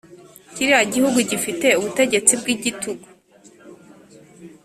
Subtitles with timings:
[0.53, 3.07] kiriya gihugu gifite ubutegetsi bw’igitugu